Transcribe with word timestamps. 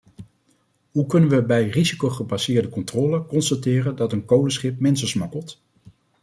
Hoe 0.91 1.05
kunnen 1.05 1.29
we 1.29 1.43
bij 1.43 1.67
risicogebaseerde 1.69 2.69
controle 2.69 3.25
constateren 3.25 3.95
dat 3.95 4.11
een 4.11 4.25
kolenschip 4.25 4.79
mensen 4.79 5.07
smokkelt? 5.07 5.61